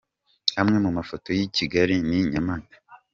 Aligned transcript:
Amwe 0.61 0.77
mu 0.83 0.91
mafoto 0.97 1.27
y’i 1.37 1.47
Kigali 1.55 1.95
n’i 2.07 2.21
Nyamata:. 2.31 2.75